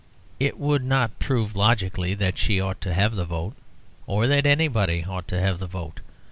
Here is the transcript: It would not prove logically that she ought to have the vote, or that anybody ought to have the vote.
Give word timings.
It 0.39 0.57
would 0.57 0.83
not 0.83 1.19
prove 1.19 1.55
logically 1.55 2.15
that 2.15 2.39
she 2.39 2.59
ought 2.59 2.81
to 2.81 2.93
have 2.95 3.13
the 3.13 3.23
vote, 3.23 3.53
or 4.07 4.25
that 4.25 4.47
anybody 4.47 5.05
ought 5.07 5.27
to 5.27 5.39
have 5.39 5.59
the 5.59 5.67
vote. 5.67 5.99